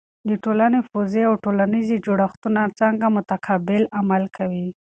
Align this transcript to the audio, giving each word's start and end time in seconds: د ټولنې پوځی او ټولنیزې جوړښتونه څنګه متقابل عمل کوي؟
د 0.29 0.31
ټولنې 0.43 0.79
پوځی 0.91 1.21
او 1.29 1.33
ټولنیزې 1.43 1.95
جوړښتونه 2.05 2.61
څنګه 2.79 3.07
متقابل 3.17 3.81
عمل 3.99 4.23
کوي؟ 4.35 4.67